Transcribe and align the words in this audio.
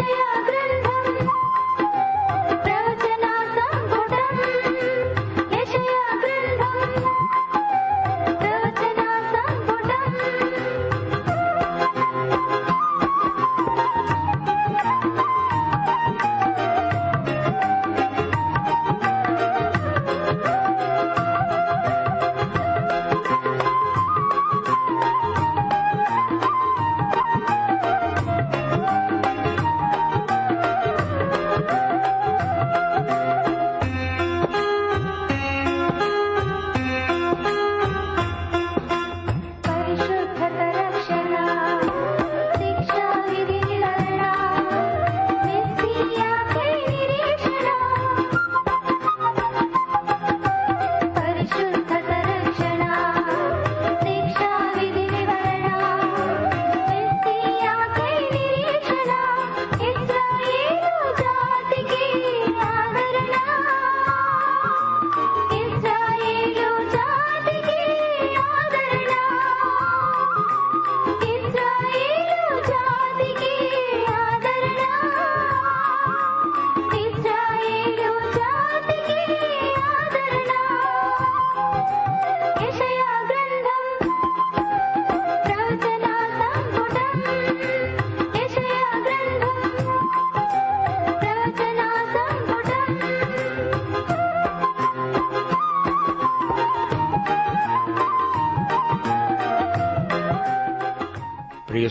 యెషయా 0.00 0.29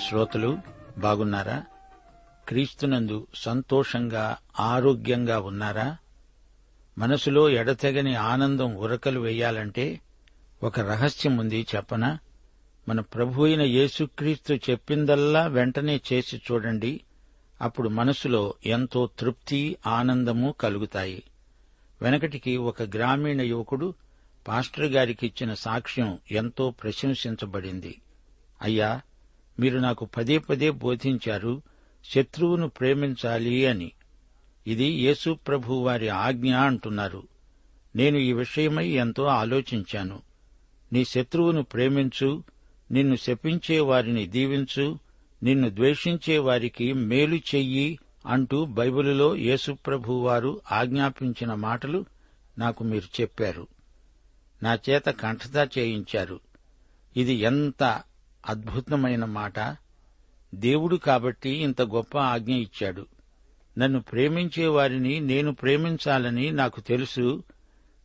శ్రోతలు 0.10 0.60
బాగున్నారా? 0.98 1.66
క్రీస్తునందు 2.48 3.28
సంతోషంగా 3.36 4.38
ఆరోగ్యంగా 4.60 5.40
ఉన్నారా? 5.40 5.98
మనసులో 6.98 7.50
ఎడతెగని 7.50 8.16
ఆనందం 8.16 8.76
ఉరకలు 8.76 9.20
వెయ్యాలంటే 9.20 10.02
ఒక 10.64 10.80
రహస్యం 10.80 11.38
ఉంది 11.38 11.68
చెప్పనా? 11.76 12.20
మన 12.90 13.00
ప్రభు 13.00 13.44
అయిన 13.44 13.62
యేసుక్రీస్తు 13.62 14.54
చెప్పిందల్లా 14.54 15.48
వెంటనే 15.48 16.02
చేసి 16.14 16.42
చూడండి. 16.52 17.02
అప్పుడు 17.62 17.90
మనసులో 17.90 18.54
ఎంతో 18.66 19.10
తృప్తి 19.20 19.78
ఆనందము 19.88 20.56
కలుగుతాయి. 20.60 21.24
వెనకటికి 22.02 22.58
ఒక 22.58 22.82
గ్రామీణ 22.82 23.42
యువకుడు 23.42 23.94
పాస్టర్ 24.48 24.86
గారికిచ్చిన 24.86 25.54
సాక్ష్యం 25.54 26.18
ఎంతో 26.32 26.72
ప్రశంసించబడింది. 26.72 28.02
అయ్యా 28.62 29.02
మీరు 29.60 29.80
నాకు 29.80 30.06
పదే 30.06 30.38
పదే 30.38 30.70
బోధించారు 30.70 31.62
శత్రువును 32.06 32.70
ప్రేమించాలి 32.70 33.66
అని. 33.66 33.92
ఇది 34.68 34.86
యేసు 34.86 35.38
ప్రభు 35.48 35.74
వారి 35.74 36.10
ఆజ్ఞ 36.10 36.56
అంటున్నారు. 36.56 37.28
నేను 37.96 38.18
ఈ 38.18 38.34
విషయమై 38.34 38.88
ఎంతో 38.88 39.24
ఆలోచించాను. 39.24 40.22
నీ 40.94 41.06
శత్రువును 41.06 41.64
ప్రేమించు 41.64 42.44
నిన్ను 42.92 43.16
శపించే 43.16 43.80
వారిని 43.80 44.28
దీవించు 44.28 45.00
నిన్ను 45.44 45.70
ద్వేషించే 45.70 46.38
వారికి 46.38 46.94
మేలు 46.94 47.36
చెయ్యి 47.36 48.00
అంటూ 48.26 48.66
బైబిలులో 48.66 49.36
యేసుప్రభు 49.36 50.14
వారు 50.14 50.62
ఆజ్ఞాపించిన 50.72 51.54
మాటలు 51.54 52.06
నాకు 52.58 52.84
మీరు 52.84 53.22
చెప్పారు. 53.22 53.68
నా 54.64 54.80
చేత 54.90 55.06
కంఠతా 55.06 55.68
చేయించారు. 55.78 56.40
ఇది 57.18 57.34
ఎంత 57.34 58.02
అద్భుతమైన 58.50 59.26
మాట. 59.26 59.78
దేవుడు 60.56 60.96
కాబట్టి 60.96 61.50
ఇంత 61.50 61.82
గొప్ప 61.82 62.18
ఆజ్ఞ 62.18 62.54
ఇచ్చాడు. 62.54 63.06
నన్ను 63.78 64.02
ప్రేమించే 64.02 64.68
వారిని 64.68 65.20
నేను 65.20 65.56
ప్రేమించాలని 65.56 66.52
నాకు 66.52 66.82
తెలుసు 66.82 67.44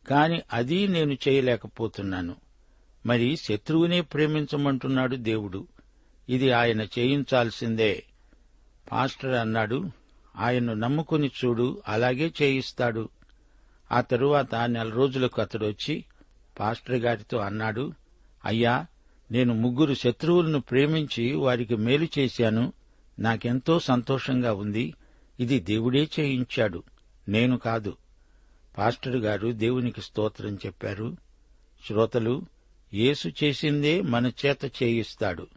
కాని 0.09 0.41
అది 0.53 0.87
నేను 0.87 1.13
చేయలేకపోతున్నాను. 1.13 2.35
మరి 3.05 3.37
శత్రువునే 3.37 4.01
ప్రేమించమంటున్నాడు 4.01 5.15
దేవుడు. 5.15 5.67
ఇది 6.29 6.51
ఆయన 6.51 6.81
చేయించాల్సిందే. 6.81 8.03
పాస్టర్ 8.91 9.33
అన్నాడు 9.33 9.91
ఆయన్ను 10.37 10.73
నమ్ముకుని 10.73 11.31
చూడు 11.45 11.81
అలాగే 11.87 12.33
చేయిస్తాడు. 12.41 13.09
ఆ 13.91 14.01
తరువాత 14.01 14.55
నెల 14.55 14.89
రోజులకు 14.89 15.41
అతడు 15.41 15.65
వచ్చి 15.65 16.05
పాస్టర్ 16.59 16.95
గారితో 16.95 17.37
అన్నాడు 17.37 17.93
అయ్యా 18.45 18.85
నేను 19.31 19.53
ముగ్గురు 19.53 19.93
శత్రువులను 19.93 20.59
ప్రేమించి 20.59 21.33
వారికి 21.33 21.75
మేలు 21.75 22.07
చేశాను. 22.19 22.73
నాకెంతో 23.19 23.79
సంతోషంగా 23.79 24.53
ఉంది. 24.53 24.93
ఇది 25.39 25.59
దేవుడే 25.59 26.09
చేయించాడు. 26.19 26.83
నేను 27.29 27.57
కాదు. 27.57 27.97
పాస్టర్ 28.77 29.15
గారు 29.15 29.51
దేవునికి 29.51 30.01
స్తోత్రం 30.01 30.55
చెప్పారు. 30.55 31.17
శ్రోతలు 31.87 32.41
యేసు 32.93 33.27
చేసిందే 33.43 34.01
మన 34.01 34.31
చేత 34.45 34.83
చేయిస్తాడు. 34.83 35.47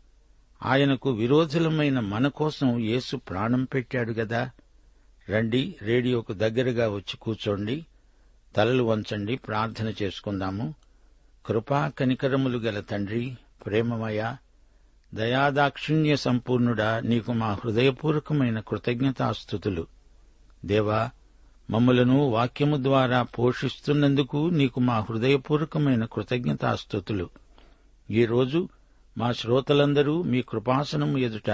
ఆయనకు 0.63 1.11
విరోధులమైన 1.11 2.01
మన 2.01 2.29
కోసం 2.29 2.79
యేసు 2.79 3.17
ప్రాణం 3.17 3.65
పెట్టాడు 3.65 4.13
గదా. 4.13 4.51
రండి 5.31 5.77
రేడియోకు 5.83 6.33
దగ్గరగా 6.33 6.89
వచ్చి 6.89 7.17
కూర్చోండి 7.17 7.87
తలలు 8.57 8.83
వంచండి 8.83 9.37
ప్రార్థన 9.37 9.93
చేసుకుందాము. 10.03 10.75
కృపా 11.47 11.89
కనికరములు 11.89 12.59
గల 12.59 12.81
తండ్రి 12.81 13.37
ప్రేమమయ 13.67 14.35
దయాదాక్షిణ్య 15.15 16.17
సంపూర్ణుడా 16.17 17.01
నీకు 17.01 17.33
మా 17.33 17.53
హృదయపూర్వకమైన 17.53 18.61
కృతజ్ఞతాస్థుతులు 18.61 19.87
దేవా 20.65 21.11
మమ్మలను 21.71 22.29
వాక్యము 22.31 22.83
ద్వారా 22.83 23.23
పోషిస్తున్నందుకు 23.23 24.49
నీకు 24.49 24.81
మా 24.81 25.01
హృదయపూర్వకమైన 25.11 26.05
కృతజ్ఞతాస్థుతులు 26.05 27.29
ఈరోజు 28.11 28.69
మా 29.19 29.33
శ్రోతలందరూ 29.33 30.23
మీ 30.23 30.43
కృపాసనము 30.43 31.19
ఎదుట 31.19 31.51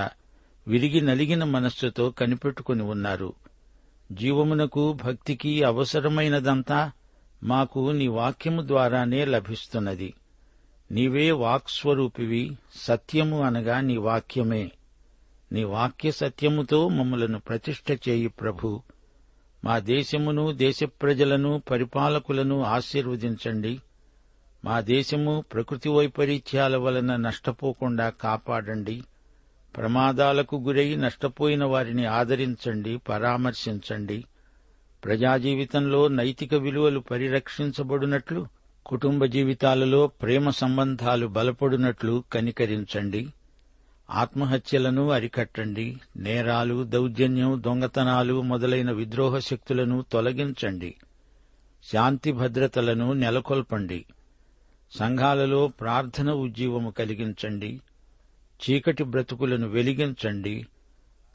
విరిగి 0.69 1.01
నలిగిన 1.01 1.45
మనస్సుతో 1.45 2.11
కనిపెట్టుకుని 2.11 2.83
ఉన్నారు. 2.83 3.33
జీవమునకు 4.13 4.99
భక్తికి 5.05 5.63
అవసరమైనదంతా 5.63 6.93
మాకు 7.43 7.91
నీ 7.91 8.07
వాక్యము 8.07 8.67
ద్వారానే 8.67 9.25
లభిస్తున్నది. 9.25 10.15
నీవే 10.93 11.31
వాక్స్వరూపివి 11.31 12.59
సత్యము 12.77 13.43
అనగా 13.43 13.81
నీ 13.81 13.97
వాక్యమే. 13.97 14.73
నీ 15.53 15.65
వాక్య 15.65 16.11
సత్యముతో 16.11 16.89
మమ్మలను 16.89 17.41
ప్రతిష్ట 17.41 18.09
చేయి 18.09 18.29
ప్రభు. 18.29 18.83
మా 19.65 19.79
దేశమును 19.79 20.53
దేశ 20.53 20.85
ప్రజలను 20.85 21.63
పరిపాలకులను 21.71 22.63
ఆశీర్వదించండి. 22.63 23.81
మా 24.65 24.81
దేశము 24.81 25.45
ప్రకృతి 25.53 25.89
వైపరీత్యాల 25.89 26.77
వలన 26.77 27.17
నష్టపోకుండా 27.17 28.11
కాపాడండి. 28.11 29.03
ప్రమాదాలకు 29.77 30.57
గురై 30.57 30.95
నష్టపోయిన 30.95 31.65
వారిని 31.65 32.07
ఆదరించండి 32.07 32.97
పరామర్శించండి. 32.97 34.25
ప్రజా 35.05 35.37
జీవితంలో 35.37 36.09
నైతిక 36.09 36.55
విలువలు 36.55 37.01
పరిరక్షించబడినట్లు 37.01 38.64
కుటుంబ 38.87 39.25
జీవితాలలో 39.25 40.07
ప్రేమ 40.07 40.51
సంబంధాలు 40.51 41.27
బలపడినట్లు 41.27 42.25
కనికరించండి. 42.33 43.29
ఆత్మహత్యలను 44.11 45.11
అరికట్టండి. 45.11 45.97
నేరాలు 46.17 46.85
దౌర్జన్యం 46.85 47.63
దొంగతనాలు 47.67 48.43
మొదలైన 48.43 48.91
విద్రోహ 48.91 49.39
శక్తులను 49.39 50.05
తొలగించండి. 50.13 50.95
శాంతి 51.93 52.33
భద్రతలను 52.33 53.13
నెలకొల్పండి. 53.13 54.05
సంఘాలలో 54.99 55.69
ప్రార్థన 55.69 56.31
ఉజ్జీవము 56.31 56.91
కలిగించండి. 56.91 57.81
చీకటి 58.71 59.05
బ్రతుకులను 59.05 59.69
వెలిగించండి. 59.69 60.67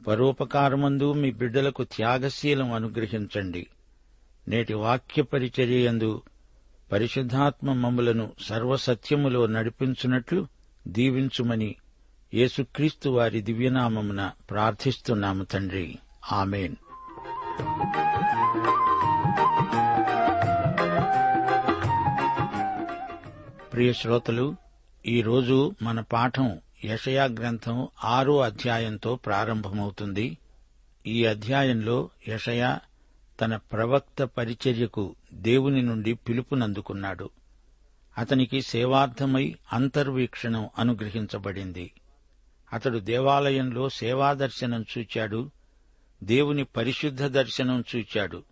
పరోపకారమందు 0.06 1.12
మీ 1.12 1.30
బిడ్డలకు 1.30 1.84
త్యాగశీలం 1.84 2.72
అనుగ్రహించండి. 2.72 3.66
నేటి 4.48 4.74
వాక్య 4.74 5.22
పరిచర్యందు 5.22 6.22
పరిశుద్ధాత్మ 6.92 7.72
మమ్ములను 7.72 8.32
సర్వసత్యములో 8.40 9.46
నడిపించున్నట్లు 9.46 10.46
దీవించుమని 10.88 11.76
యేసుక్రీస్తు 12.34 13.08
వారి 13.08 13.40
దివ్యనామమున 13.40 14.30
ప్రార్థిస్తున్నాము 14.50 15.44
తండ్రి. 15.44 15.98
ఆమెన్. 16.32 16.76
ప్రియ 23.72 23.92
శ్రోతలు 23.92 24.56
ఈరోజు 25.06 25.74
మన 25.82 26.00
పాఠం 26.00 26.60
యషయా 26.84 27.24
గ్రంథం 27.24 27.88
ఆరో 28.04 28.40
అధ్యాయంతో 28.40 29.16
ప్రారంభమవుతుంది. 29.16 30.38
ఈ 31.06 31.24
అధ్యాయంలో 31.24 32.10
యషయా 32.28 32.80
తన 33.40 33.56
ప్రవక్త 33.56 34.22
పరిచర్యకు 34.24 35.14
దేవుని 35.32 35.82
నుండి 35.82 36.14
పిలుపునందుకున్నాడు. 36.14 37.30
అతనికి 38.18 38.62
సేవార్థమై 38.62 39.56
అంతర్వీక్షణం 39.72 40.68
అనుగ్రహించబడింది. 40.78 41.92
అతడు 42.72 42.98
దేవాలయంలో 42.98 43.88
సేవాదర్శనం 43.88 44.84
చూచాడు. 44.98 45.50
దేవుని 46.24 46.64
పరిశుద్ధ 46.64 47.22
దర్శనం 47.22 47.84
చూచాడు. 47.96 48.42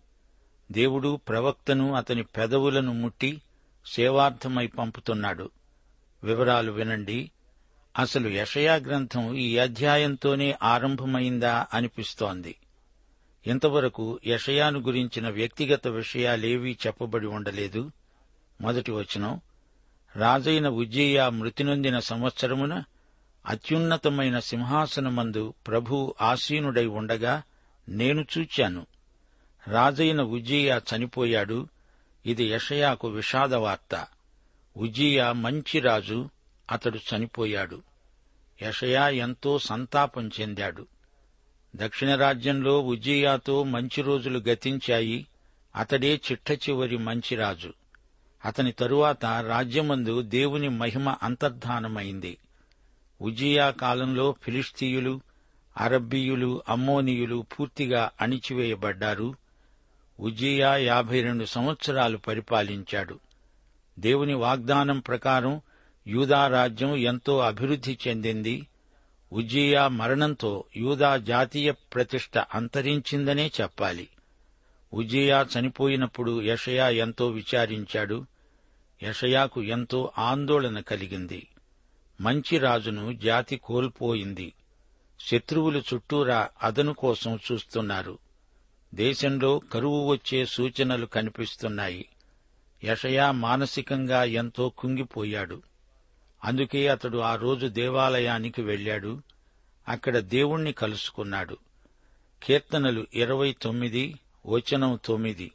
దేవుడు 0.71 1.15
ప్రవక్తను 1.15 1.93
అతని 1.93 2.23
పెదవులను 2.23 2.93
ముట్టి 2.93 3.41
సేవార్థమై 3.85 4.67
పంపుతున్నాడు. 4.67 5.49
వివరాలు 6.23 6.71
వినండి. 6.71 7.31
అసలు 7.97 8.29
యషయా 8.29 8.75
గ్రంథం 8.75 9.35
ఈ 9.35 9.57
అధ్యాయంతోనే 9.57 10.55
ఆరంభమైందా 10.63 11.67
అనిపిస్తోంది. 11.73 12.55
ఇంతవరకు 13.49 14.19
యషయాను 14.25 14.79
గురించిన 14.79 15.29
వ్యక్తిగత 15.29 15.87
విషయాలేవీ 15.87 16.77
చెప్పబడి 16.87 17.27
ఉండలేదు. 17.27 17.91
మొదటి 18.61 18.91
వచనం 18.91 19.41
రాజైన 20.15 20.67
ఉజ్జయ్య 20.67 21.29
మృతి 21.29 21.63
నొందిన 21.63 21.99
సంవత్సరమున 21.99 22.83
అత్యున్నతమైన 23.45 24.39
సింహాసనమందు 24.39 25.53
ప్రభు 25.67 26.15
ఆసీనుడై 26.21 26.85
ఉండగా 26.85 27.43
నేను 27.89 28.25
చూచాను. 28.37 28.85
రాజైన 29.67 30.21
ఉజ్జయ్య 30.21 30.81
చనిపోయాడు. 30.95 31.67
ఇది 32.25 32.43
యషయాకు 32.43 33.07
విషాద 33.07 33.53
వార్త 33.53 34.07
ఉజ్జియా 34.77 35.31
మంచి 35.31 35.79
రాజు 35.79 36.29
అతడు 36.71 36.99
చనిపోయాడు. 37.15 37.81
యషయా 38.61 39.09
ఎంతో 39.09 39.59
సంతాపం 39.59 40.31
చెందాడు. 40.41 40.87
దక్షిణ 41.75 42.15
రాజ్యంలో 42.15 42.81
ఉజ్జియాతో 42.81 43.63
మంచి 43.63 44.01
రోజులు 44.01 44.39
గతించాయి. 44.39 45.27
అతడే 45.75 46.21
చిట్ట 46.31 46.51
చివరి 46.51 46.97
మంచి 46.97 47.35
రాజు. 47.35 47.73
అతని 48.45 48.71
తరువాత 48.71 49.25
రాజ్యమందు 49.25 50.21
దేవుని 50.21 50.69
మహిమ 50.69 51.15
అంతర్ధానమైంది. 51.23 52.37
ఉజియా 53.21 53.69
కాలంలో 53.69 54.35
ఫిలిస్తీయులు 54.43 55.21
అరబ్బీయులు 55.77 56.63
అమ్మోనియులు 56.69 57.45
పూర్తిగా 57.59 58.09
అణిచివేయబడ్డారు. 58.21 59.35
ఉజియా 60.19 60.75
యాభై 60.75 61.21
రెండు 61.21 61.45
సంవత్సరాలు 61.45 62.17
పరిపాలించాడు. 62.17 63.19
దేవుని 63.99 64.33
వాగ్దానం 64.33 64.99
ప్రకారం 64.99 65.61
యూదా 66.07 66.47
రాజ్యం 66.47 66.95
ఎంతో 66.95 67.39
అభివృద్ధి 67.39 67.97
చెందింది. 68.07 68.67
ఉజ్జియా 69.31 69.87
మరణంతో 69.87 70.63
యూదా 70.77 71.17
జాతీయ 71.17 71.71
ప్రతిష్ట 71.71 72.37
అంతరించిందనే 72.37 73.51
చెప్పాలి. 73.61 74.09
ఉజ్జియా 74.93 75.47
చనిపోయినప్పుడు 75.59 76.41
యషయా 76.41 76.89
ఎంతో 76.89 77.27
విచారించాడు. 77.27 78.25
యషయాకు 79.03 79.63
ఎంతో 79.63 80.11
ఆందోళన 80.17 80.79
కలిగింది. 80.79 81.47
మంచి 82.21 82.57
రాజును 82.57 83.13
జాతి 83.13 83.57
కోల్పోయింది. 83.57 84.53
శత్రువులు 85.19 85.79
చుట్టూరా 85.79 86.49
అదను 86.63 86.93
కోసం 86.93 87.39
చూస్తున్నారు. 87.51 88.17
దేశంలో 88.95 89.59
కరువు 89.59 90.07
వచ్చే 90.07 90.45
సూచనలు 90.45 91.05
కనిపిస్తున్నాయి. 91.05 92.09
యషయా 92.83 93.31
మానసికంగా 93.31 94.23
ఎంతో 94.23 94.69
కుంగిపోయాడు. 94.69 95.61
అందుకే 96.43 96.87
అతడు 96.87 97.17
ఆ 97.17 97.35
రోజు 97.35 97.67
దేవాలయానికి 97.67 98.61
వెళ్ళాడు 98.61 99.21
అక్కడ 99.87 100.17
దేవుణ్ణి 100.17 100.71
కలుసుకున్నాడు. 100.71 101.57
కీర్తనలు 102.43 103.07
ఇరవై 103.13 103.55
తొమ్మిది 103.61 104.19
వచనం 104.47 104.99
తొమ్మిది. 105.05 105.51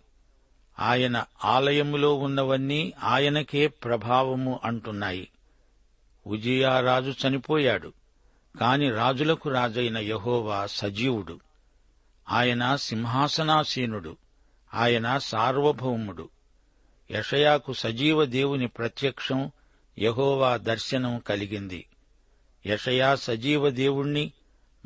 ఆయన 0.78 1.24
ఆలయములో 1.44 2.14
ఉన్నవన్నీ 2.14 2.92
ఆయనకే 3.02 3.68
ప్రభావము 3.68 4.60
అంటున్నాయి. 4.64 5.28
ఉజియారాజు 6.26 7.28
చనిపోయాడు 7.28 7.92
కాని 8.60 8.90
రాజులకు 8.90 9.50
రాజైన 9.50 9.98
యహోవా 9.98 10.66
సజీవుడు. 10.66 11.40
ఆయన 12.30 12.76
సింహాసనాసీనుడు 12.76 14.16
ఆయన 14.74 15.18
సార్వభౌముడు. 15.18 16.28
యషయాకు 17.10 17.72
సజీవ 17.72 18.24
దేవుని 18.24 18.66
ప్రత్యక్షం 18.66 19.50
యహోవా 19.98 20.56
దర్శనం 20.56 21.18
కలిగింది. 21.18 21.86
యషయా 22.66 23.14
సజీవ 23.14 23.70
దేవుణ్ణి 23.70 24.32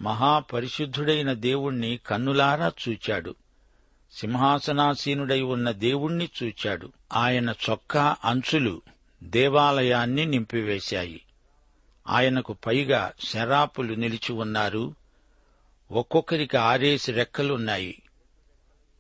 మహాపరిశుద్ధుడైన 0.01 1.33
దేవుణ్ణి 1.33 2.01
కన్నులారా 2.07 2.73
చూచాడు. 2.89 3.35
సింహాసనాసీనుడై 4.13 5.41
ఉన్న 5.41 5.71
దేవుణ్ణి 5.71 6.29
చూచాడు. 6.43 6.93
ఆయన 7.13 7.55
చొక్కా 7.71 8.17
అంచులు 8.25 8.83
దేవాలయాన్ని 9.23 10.27
నింపివేశాయి. 10.27 11.21
ఆయనకు 12.09 12.57
పైగా 12.67 13.13
శరాపులు 13.25 13.95
నిలిచి 13.95 14.33
ఉన్నారు. 14.33 14.95
ఒక్కొక్కరికి 15.91 16.57
ఆరేసి 16.57 17.13
రెక్కలున్నాయి. 17.13 18.03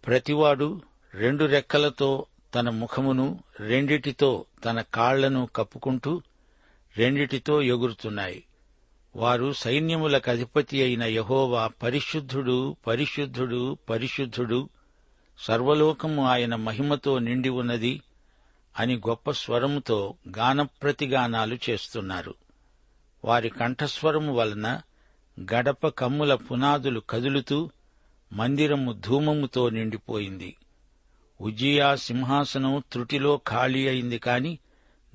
ప్రతివాడు 0.06 0.82
రెండు 1.14 1.44
రెక్కలతో 1.44 2.26
తన 2.54 2.70
ముఖమును 2.70 3.40
రెండిటితో 3.60 4.44
తన 4.64 4.80
కాళ్ళను 4.80 5.48
కప్పుకుంటూ 5.56 6.22
రెండిటితో 6.96 7.62
ఎగురుతున్నాయి. 7.62 8.44
వారు 9.16 9.52
సైన్యములకు 9.52 10.30
అధిపతి 10.30 10.82
అయిన 10.82 11.02
యహోవా 11.02 11.70
పరిశుద్ధుడు 11.82 12.76
పరిశుద్ధుడు 12.86 13.78
పరిశుద్ధుడు 13.88 14.68
సర్వలోకము 15.38 16.26
ఆయన 16.26 16.54
మహిమతో 16.54 17.18
నిండి 17.18 17.48
ఉన్నది 17.48 18.02
అని 18.78 18.96
గొప్ప 18.96 19.30
స్వరముతో 19.30 20.14
గానప్రతిగానాలు 20.38 21.58
చేస్తున్నారు. 21.70 22.34
వారి 23.24 23.48
కంఠస్వరము 23.48 24.34
వలన 24.34 24.80
గడప 25.40 25.88
కమ్ముల 25.88 26.34
పునాదులు 26.34 27.00
కదులుతూ 27.00 27.70
మందిరము 28.32 28.92
ధూమముతో 28.92 29.68
నిండిపోయింది. 29.68 30.56
ఉజ్జియా 31.40 31.94
సింహాసనం 31.94 32.82
త్రుటిలో 32.92 33.40
ఖాళీ 33.48 33.88
అయింది 33.88 34.18
కాని 34.18 34.58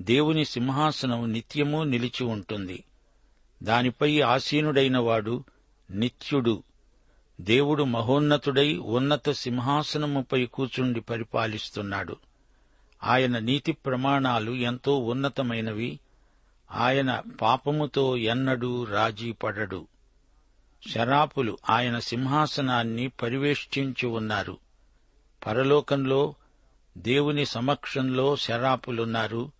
దేవుని 0.02 0.44
సింహాసనం 0.44 1.32
నిత్యము 1.32 1.82
నిలిచి 1.82 2.24
ఉంటుంది. 2.24 2.84
దానిపై 3.62 4.20
ఆసీనుడైన 4.20 4.98
వాడు 4.98 5.44
నిత్యుడు. 5.90 6.62
దేవుడు 7.40 7.84
మహోన్నతుడై 7.84 8.76
ఉన్నత 8.76 9.30
సింహాసనముపై 9.30 10.46
కూచుండి 10.46 11.00
పరిపాలిస్తున్నాడు. 11.00 12.16
ఆయన 13.04 13.38
నీతి 13.38 13.72
ప్రమాణాలు 13.72 14.52
ఎంతో 14.52 14.98
ఉన్నతమైనవి. 14.98 16.00
ఆయన 16.70 17.22
పాపముతో 17.42 18.16
ఎన్నడూ 18.16 18.84
రాజీ 18.84 19.32
పడడు. 19.32 19.86
శరాపులు 20.88 21.58
ఆయన 21.70 21.98
సింహాసనాన్ని 21.98 23.08
పరివేష్టించి 23.08 24.06
ఉన్నారు. 24.06 24.63
పరలోకంలో 25.46 26.34
దేవుని 26.98 27.46
సమక్షంలో 27.46 28.36
శరాపులున్నారు. 28.36 29.52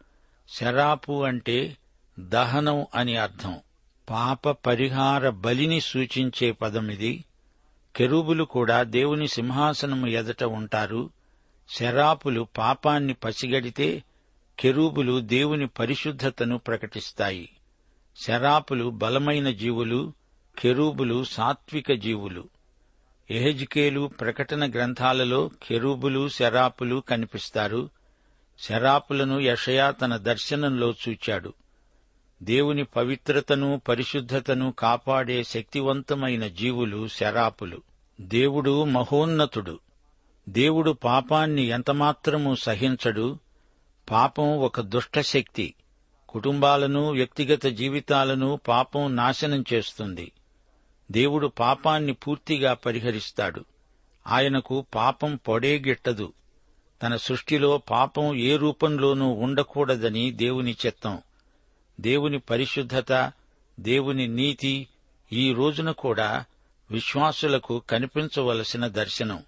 శరాపు 0.48 1.24
అంటే 1.24 1.76
దహనం 2.18 2.86
అని 2.94 3.16
అర్థం. 3.16 3.56
పాప 4.10 4.50
పరిహార 4.50 5.30
బలిని 5.30 5.80
సూచించే 5.80 6.52
పదమిది 6.52 7.24
కెరూబులు 7.96 8.44
కూడా 8.44 8.82
దేవుని 8.82 9.28
సింహాసనము 9.28 10.06
ఎదట 10.06 10.44
ఉంటారు. 10.44 11.10
శరాపులు 11.68 12.48
పాపాన్ని 12.58 13.14
పసిగడితే 13.14 14.04
కెరూబులు 14.58 15.20
దేవుని 15.20 15.66
పరిశుద్ధతను 15.66 16.58
ప్రకటిస్తాయి. 16.58 17.50
శరాపులు 18.16 18.90
బలమైన 18.90 19.50
జీవులు 19.50 20.12
కెరూబులు 20.58 21.24
సాత్విక 21.24 21.92
జీవులు. 21.92 22.48
ఎహెజ్కేలు 23.30 24.06
ప్రకటన 24.20 24.70
గ్రంథాలలో 24.70 25.50
కెరూబులు 25.68 26.28
శరాపులు 26.28 27.02
కనిపిస్తారు. 27.08 27.90
శరాపులను 28.58 29.40
యషయా 29.40 29.90
తన 29.90 30.16
దర్శనంలో 30.16 30.94
చూచాడు. 31.08 31.52
దేవుని 32.42 32.84
పవిత్రతను 32.84 33.80
పరిశుద్ధతను 33.88 34.74
కాపాడే 34.78 35.44
శక్తివంతమైన 35.44 36.46
జీవులు 36.46 37.08
శరాపులు. 37.08 37.82
దేవుడు 38.20 38.84
మహోన్నతుడు. 38.84 39.78
దేవుడు 40.48 40.90
పాపాన్ని 40.90 41.62
ఎంతమాత్రము 41.62 42.54
సహించడు. 42.54 43.38
పాపం 44.10 44.58
ఒక 44.58 44.80
దుష్టశక్తి 44.80 45.74
కుటుంబాలను 46.28 47.12
వ్యక్తిగత 47.12 47.66
జీవితాలను 47.66 48.60
పాపం 48.68 49.16
నాశనం 49.16 49.64
చేస్తుంది. 49.72 50.32
దేవుడు 51.10 51.46
పాపాన్ని 51.46 52.12
పూర్తిగా 52.12 52.74
పరిహరిస్తాడు. 52.74 53.64
ఆయనకు 54.26 54.86
పాపం 54.94 55.36
పొడేగిట్టదు. 55.36 56.32
తన 57.02 57.16
సృష్టిలో 57.16 57.78
పాపం 57.78 58.34
ఏ 58.34 58.56
రూపంలోనూ 58.56 59.28
ఉండకూడదని 59.28 60.30
దేవుని 60.30 60.76
చిత్తం. 60.86 61.18
దేవుని 62.00 62.38
పరిశుద్ధత 62.38 63.32
దేవుని 63.80 64.28
నీతి 64.28 64.88
ఈ 65.32 65.52
రోజున 65.52 65.90
కూడా 65.90 66.44
విశ్వాసులకు 66.90 67.82
కనిపించవలసిన 67.90 68.86
దర్శనం. 68.86 69.42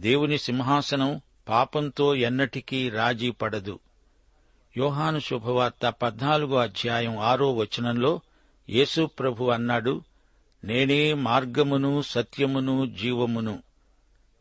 దేవుని 0.00 0.38
సింహాసనం 0.38 1.20
పాపంతో 1.48 2.14
ఎన్నటికీ 2.14 2.90
రాజీ 2.90 3.30
పడదు. 3.30 3.78
యోహాను 4.76 5.18
శుభవార్త 5.18 5.94
పద్నాలుగో 6.02 6.56
అధ్యాయం 6.56 7.18
ఆరో 7.18 7.52
వచనంలో 7.52 8.20
యేసు 8.70 9.06
ప్రభు 9.06 9.44
అన్నాడు 9.44 10.02
నేనే 10.64 11.14
మార్గమును 11.14 12.02
సత్యమును 12.02 12.86
జీవమును. 12.86 13.62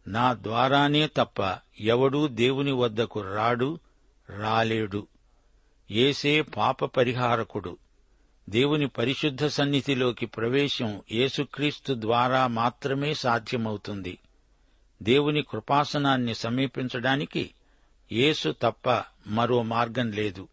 నా 0.08 0.34
ద్వారానే 0.34 1.08
తప్ప 1.08 1.60
ఎవడూ 1.82 2.27
దేవుని 2.27 2.72
వద్దకు 2.72 3.22
రాడు 3.22 3.80
రాలేడు. 4.30 5.08
ఏసే 5.92 6.42
పాప 6.42 6.86
పరిహారకుడు. 6.86 7.77
దేవుని 8.50 8.88
పరిశుద్ధ 8.88 9.46
సన్నిధిలోకి 9.46 10.25
ప్రవేశం 10.25 11.01
యేసుక్రీస్తు 11.12 11.94
ద్వారా 11.98 12.48
మాత్రమే 12.48 13.13
సాధ్యమవుతుంది. 13.13 14.18
దేవుని 15.03 15.42
కృపాసనాన్ని 15.42 16.36
సమీపించడానికి 16.36 17.51
యేసు 18.12 18.56
తప్ప 18.62 19.03
మరో 19.27 19.62
మార్గం 19.62 20.12
లేదు. 20.12 20.48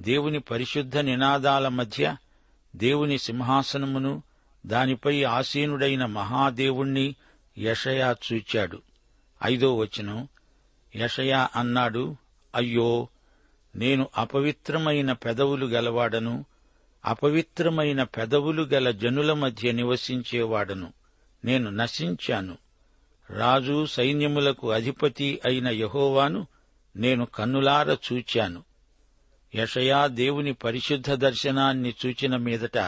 దేవుని 0.00 0.38
పరిశుద్ధ 0.38 0.96
నినాదాల 0.98 1.68
మధ్య 1.68 2.16
దేవుని 2.76 3.18
సింహాసనమును 3.18 4.22
దానిపై 4.66 5.22
ఆసీనుడైన 5.22 6.06
మహాదేవుణ్ణి 6.06 7.14
యషయా 7.58 8.16
చూచాడు. 8.32 8.82
ఐదో 9.44 9.76
వచనం 9.76 10.28
యషయా 10.96 11.48
అన్నాడు 11.56 12.16
అయ్యో 12.54 13.08
నేను 13.76 14.08
అపవిత్రమైన 14.16 15.12
పెదవులు 15.12 15.66
గలవాడను 15.66 16.44
అపవిత్రమైన 17.04 18.02
పెదవులు 18.02 18.62
గల 18.62 18.90
జనుల 18.90 19.32
మధ్య 19.32 19.72
నివసించేవాడను 19.72 20.92
నేను 21.44 21.70
నశించాను. 21.70 22.58
రాజు 23.30 23.86
సైన్యములకు 23.86 24.70
అధిపతి 24.70 25.40
అయిన 25.46 25.68
యహోవాను 25.68 26.46
నేను 26.96 27.26
కన్నులార 27.26 27.96
చూచాను. 28.12 28.64
యషయా 29.54 30.06
దేవుని 30.06 30.52
పరిశుద్ధ 30.52 31.12
దర్శనాన్ని 31.12 31.94
చూచిన 32.06 32.36
మీదట 32.36 32.78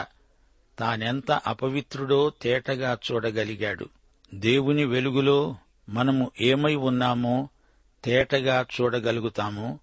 తానెంత 0.79 1.31
అపవిత్రుడో 1.31 2.31
తేటగా 2.41 2.97
చూడగలిగాడు. 3.11 3.89
దేవుని 4.33 4.85
వెలుగులో 4.85 5.55
మనము 5.89 6.31
ఏమై 6.41 6.75
ఉన్నామో 6.75 7.49
తేటగా 8.05 8.65
చూడగలుగుతాము. 8.81 9.79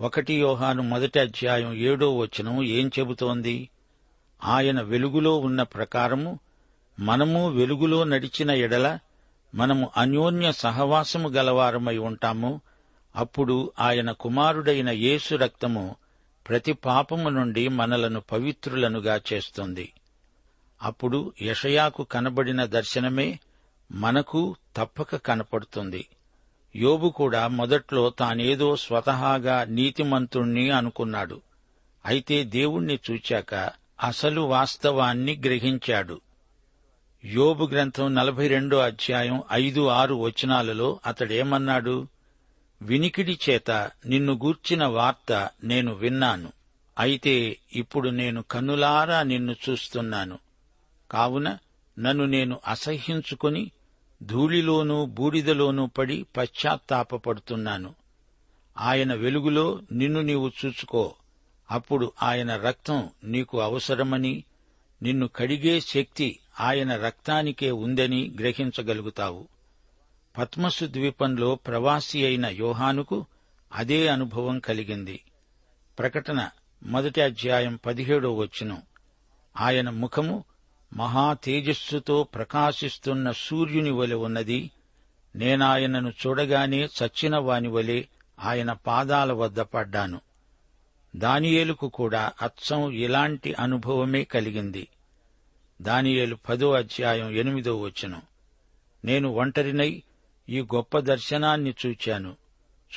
ఒకటి 0.00 0.34
యోహాను 0.34 0.82
మొదటి 0.82 1.20
అధ్యాయం 1.20 1.74
ఏడో 1.74 2.16
వచనం 2.16 2.62
ఏం 2.62 2.90
చెబుతోంది? 2.98 3.68
ఆయన 4.44 4.80
వెలుగులో 4.80 5.36
ఉన్న 5.36 5.62
ప్రకారము 5.62 6.38
మనము 7.00 7.50
వెలుగులో 7.50 8.04
నడిచిన 8.04 8.50
ఎడల 8.50 8.98
మనము 9.54 9.90
అన్యోన్య 9.96 10.52
సహవాసము 10.52 11.28
గలవారమై 11.28 11.98
ఉంటాము. 11.98 12.60
అప్పుడు 13.16 13.72
ఆయన 13.80 14.10
కుమారుడైన 14.10 14.90
యేసు 14.90 15.34
రక్తము 15.34 15.96
ప్రతి 16.48 16.72
పాపము 16.72 17.28
నుండి 17.28 17.68
మనలను 17.68 18.20
పవిత్రులనుగా 18.20 19.20
చేస్తుంది. 19.32 19.92
అప్పుడు 20.82 21.32
యషయాకు 21.42 22.02
కనబడిన 22.02 22.64
దర్శనమే 22.64 23.38
మనకు 23.92 24.56
తప్పక 24.76 25.16
కనపడుతుంది. 25.16 26.06
యోబు 26.76 27.08
కూడా 27.08 27.48
మొదట్లో 27.48 28.10
తానేదో 28.10 28.76
స్వతహాగా 28.76 29.64
నీతిమంతుణ్ణి 29.64 30.70
అనుకున్నాడు. 30.70 31.40
అయితే 32.06 32.44
దేవుణ్ణి 32.44 32.98
చూచాక 33.10 33.70
అసలు 34.02 34.40
వాస్తవాన్ని 34.40 35.40
గ్రహించాడు. 35.46 36.20
యోబు 37.24 37.64
గ్రంథం 37.64 38.14
నలభై 38.14 38.48
రెండో 38.48 38.78
అధ్యాయం 38.78 39.42
ఐదు 39.52 39.86
ఆరు 39.86 40.14
వచనాలలో 40.14 41.00
అతడేమన్నాడు? 41.06 42.08
వినికిడి 42.82 43.38
చేత 43.50 43.70
నిన్ను 44.06 44.32
గూర్చిన 44.32 44.84
వార్త 44.84 45.50
నేను 45.64 45.94
విన్నాను. 45.94 46.52
అయితే 46.98 47.56
ఇప్పుడు 47.72 48.08
నేను 48.08 48.42
కన్నులారా 48.42 49.22
నిన్ను 49.22 49.56
చూస్తున్నాను. 49.70 50.38
కావున 51.10 51.58
నన్ను 51.98 52.24
నేను 52.24 52.60
అసహ్యించుకొని 52.68 53.70
ధూళిలోనూ 54.22 55.06
బూడిదలోనూ 55.06 55.86
పడి 55.86 56.26
పశ్చాత్తాపపడుతున్నాను. 56.36 57.94
ఆయన 58.78 59.14
వెలుగులో 59.14 59.80
నిన్ను 59.92 60.20
నీవు 60.20 60.50
చూచుకో 60.64 61.14
అప్పుడు 61.70 62.12
ఆయన 62.22 62.56
రక్తం 62.56 63.10
నీకు 63.24 63.60
అవసరమని 63.60 64.44
నిన్ను 65.02 65.28
కడిగే 65.36 65.80
శక్తి 65.80 66.38
ఆయన 66.60 66.96
రక్తానికే 66.96 67.70
ఉందని 67.70 68.36
గ్రహించగలుగుతావు. 68.40 69.48
పద్మసు 70.38 70.84
ద్వీపంలో 70.84 71.54
ప్రవాసి 71.54 72.26
అయిన 72.26 72.46
యోహానుకు 72.46 73.26
అదే 73.72 74.08
అనుభవం 74.08 74.58
కలిగింది. 74.58 75.20
ప్రకటన 75.98 76.50
మొదటి 76.82 77.20
అధ్యాయం 77.20 77.78
పదిహేడో 77.86 78.34
వచ్చును 78.34 78.82
ఆయన 79.60 79.90
ముఖము 79.90 80.44
మహా 80.92 81.32
తేజస్సుతో 81.32 82.24
ప్రకాశిస్తున్న 82.24 83.30
సూర్యుని 83.30 83.90
వలె 83.90 84.14
ఉన్నది. 84.14 84.70
నేనాయనను 85.36 86.08
చూడగానే 86.08 86.84
చచ్చిన 86.84 87.36
వాని 87.36 87.68
వలె 87.68 88.02
ఆయన 88.40 88.72
పాదాల 88.72 89.32
వద్ద 89.32 89.60
పడ్డాను. 89.60 90.20
దానియేలుకు 91.16 91.88
కూడా 91.88 92.32
అచ్చం 92.42 92.90
ఇలాంటి 92.90 93.54
అనుభవమే 93.54 94.24
కలిగింది. 94.24 94.88
దానియేలు 95.82 96.38
పదో 96.48 96.72
అధ్యాయం 96.72 97.30
ఎనిమిదో 97.30 97.80
వచనం. 97.80 98.22
నేను 99.04 99.28
ఒంటరినై 99.28 100.02
ఈ 100.48 100.60
గొప్ప 100.60 100.98
దర్శనాన్ని 100.98 101.74
చూచాను. 101.86 102.36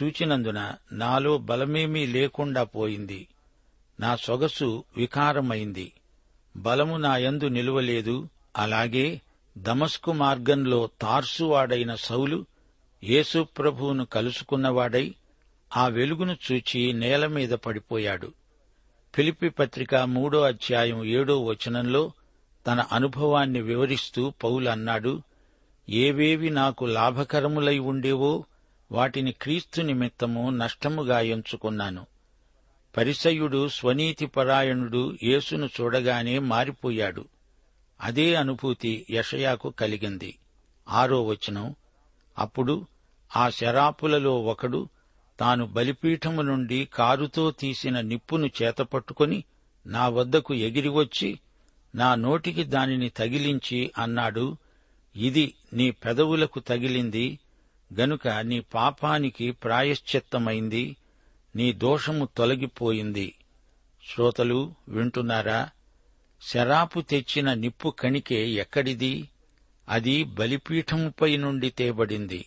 చూచినందున 0.04 0.74
నాలో 0.92 1.38
బలమేమీ 1.38 2.08
లేకుండా 2.08 2.64
పోయింది. 2.64 3.28
నా 4.00 4.16
సొగసు 4.16 4.84
వికారమైంది. 4.98 5.92
బలము 6.56 6.98
నాయందు 6.98 7.48
నిలువలేదు. 7.48 8.30
అలాగే 8.58 9.22
దమస్కు 9.58 10.12
మార్గంలో 10.12 10.90
తార్సువాడైన 11.02 11.96
సౌలు 11.96 12.46
యేసుప్రభువును 13.04 14.06
కలుసుకున్నవాడై 14.06 15.16
ఆ 15.78 15.88
వెలుగును 15.88 16.38
చూచి 16.52 16.94
నేల 16.94 17.28
మీద 17.28 17.50
పడిపోయాడు. 17.50 18.32
ఫిలిపి 19.16 19.50
పత్రిక 19.50 19.96
మూడో 19.96 20.42
అధ్యాయం 20.42 21.04
ఏడో 21.04 21.44
వచనంలో 21.44 22.12
తన 22.68 22.80
అనుభవాన్ని 22.92 23.62
వివరిస్తూ 23.62 24.34
పౌలు 24.44 24.70
అన్నాడు 24.70 25.22
ఏవేవి 25.90 26.50
నాకు 26.50 26.86
లాభకరములై 26.86 27.80
ఉండేవో 27.80 28.46
వాటిని 28.92 29.32
క్రీస్తు 29.32 29.82
నిమిత్తము 29.82 30.50
నష్టముగా 30.50 31.20
ఎంచుకున్నాను. 31.20 32.06
పరిసయుడు 32.98 33.68
స్వనీతిపరాయణుడు 33.68 35.18
యేసును 35.24 35.70
చూడగానే 35.82 36.40
మారిపోయాడు. 36.40 37.26
అదే 38.02 38.36
అనుభూతి 38.36 39.06
యషయాకు 39.10 39.70
కలిగింది. 39.70 40.40
ఆరో 40.90 41.24
వచనం. 41.26 41.76
అప్పుడు 42.38 42.88
ఆ 43.36 43.50
శరాపులలో 43.50 44.42
ఒకడు 44.42 44.90
తాను 45.40 45.66
బలిపీఠము 45.66 46.42
నుండి 46.42 46.86
కారుతో 46.94 47.52
తీసిన 47.52 48.02
నిప్పును 48.02 48.50
చేతపట్టుకుని 48.62 49.44
నా 49.88 50.08
వద్దకు 50.08 50.54
ఎగిరివచ్చి 50.54 51.40
నా 51.96 52.16
నోటికి 52.16 52.64
దానిని 52.64 53.10
తగిలించి 53.10 53.92
అన్నాడు 53.98 54.58
ఇది 55.16 55.54
నీ 55.74 55.92
పెదవులకు 55.92 56.60
తగిలింది 56.60 57.40
గనుక 57.94 58.28
నీ 58.28 58.60
పాపానికి 58.60 59.52
ప్రాయశ్చిత్తమైంది 59.52 60.96
నీ 61.56 61.74
దోషము 61.74 62.28
తొలగిపోయింది. 62.38 63.36
శ్రోతలు 64.14 64.74
వింటున్నారా? 64.90 65.70
శరాపు 66.42 67.02
తెచ్చిన 67.02 67.54
నిప్పు 67.54 67.90
కణికే 67.90 68.50
ఎక్కడిది? 68.50 69.30
అది 69.90 70.24
బలిపీఠముపై 70.24 71.38
నుండి 71.38 71.70
తేబడింది. 71.70 72.46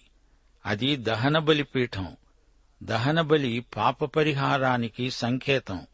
అది 0.66 0.96
దహన 0.96 1.38
బలిపీఠం 1.38 2.16
దహన 2.82 3.20
బలి 3.20 3.64
పాప 3.76 4.04
పరిహారానికి 4.04 5.10
సంకేతం. 5.10 5.86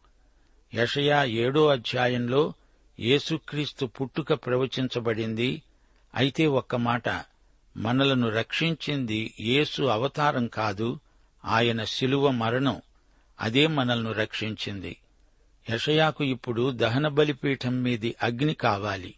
యషయా 0.74 1.24
ఏడో 1.24 1.66
అధ్యాయంలో 1.66 2.52
యేసుక్రీస్తు 3.00 3.86
పుట్టుక 3.86 4.32
ప్రవచించబడింది. 4.32 5.62
అయితే 6.14 6.46
ఒక్క 6.46 6.76
మాట 6.76 7.08
మనలను 7.76 8.28
రక్షించింది 8.28 9.34
యేసు 9.40 9.82
అవతారం 9.82 10.46
కాదు 10.46 11.00
ఆయన 11.44 11.84
శిలువ 11.84 12.30
మరణం. 12.30 12.82
అదే 13.40 13.66
మనల్ని 13.66 14.12
రక్షించింది. 14.12 14.96
యషయాకు 15.70 16.24
ఇప్పుడు 16.24 16.70
దహన 16.70 17.08
బలిపీఠం 17.08 17.82
మీది 17.82 18.14
అగ్ని 18.22 18.54
కావాలి. 18.54 19.14